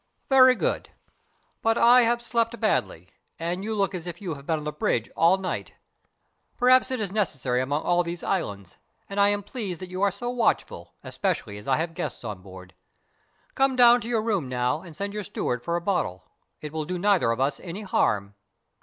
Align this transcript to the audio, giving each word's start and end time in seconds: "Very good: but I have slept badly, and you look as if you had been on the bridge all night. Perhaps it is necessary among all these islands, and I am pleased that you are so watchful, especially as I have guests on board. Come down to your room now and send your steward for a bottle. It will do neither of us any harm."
"Very 0.29 0.55
good: 0.55 0.89
but 1.61 1.77
I 1.77 2.01
have 2.01 2.23
slept 2.23 2.59
badly, 2.59 3.11
and 3.37 3.63
you 3.63 3.75
look 3.75 3.93
as 3.93 4.07
if 4.07 4.19
you 4.19 4.33
had 4.33 4.47
been 4.47 4.57
on 4.57 4.63
the 4.63 4.71
bridge 4.71 5.11
all 5.15 5.37
night. 5.37 5.73
Perhaps 6.57 6.89
it 6.89 6.99
is 6.99 7.11
necessary 7.11 7.61
among 7.61 7.83
all 7.83 8.01
these 8.01 8.23
islands, 8.23 8.79
and 9.07 9.19
I 9.19 9.27
am 9.27 9.43
pleased 9.43 9.79
that 9.79 9.91
you 9.91 10.01
are 10.01 10.09
so 10.09 10.31
watchful, 10.31 10.95
especially 11.03 11.59
as 11.59 11.67
I 11.67 11.77
have 11.77 11.93
guests 11.93 12.23
on 12.23 12.41
board. 12.41 12.73
Come 13.53 13.75
down 13.75 14.01
to 14.01 14.09
your 14.09 14.23
room 14.23 14.49
now 14.49 14.81
and 14.81 14.95
send 14.95 15.13
your 15.13 15.23
steward 15.23 15.61
for 15.63 15.75
a 15.75 15.81
bottle. 15.81 16.23
It 16.61 16.73
will 16.73 16.85
do 16.85 16.97
neither 16.97 17.29
of 17.31 17.39
us 17.39 17.59
any 17.59 17.83
harm." 17.83 18.33